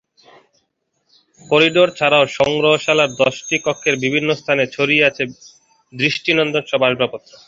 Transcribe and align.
Corridor 1.49 1.89
ছাড়াও 1.89 2.25
সংগ্রহশালার 2.37 3.11
দশটি 3.21 3.55
কক্ষের 3.65 3.95
বিভিন্ন 4.03 4.29
স্থানে 4.33 4.63
ছড়িয়ে 4.67 5.07
আছে 5.09 5.23
দৃষ্টি 5.93 6.31
নন্দন 6.33 6.63
সব 6.71 6.81
আসবাবপত্র। 6.87 7.31